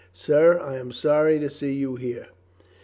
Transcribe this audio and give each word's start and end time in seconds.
"Sir, 0.13 0.59
I 0.59 0.77
am 0.77 0.91
sorry 0.91 1.37
to 1.37 1.47
see 1.47 1.73
you 1.75 1.95
here." 1.95 2.29